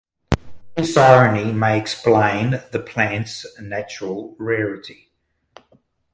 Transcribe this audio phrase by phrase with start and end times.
[0.73, 5.11] This irony may explain the plant’s natural rarity.